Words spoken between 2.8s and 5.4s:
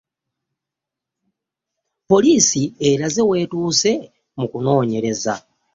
eraze wetuuse mu kunonyereza.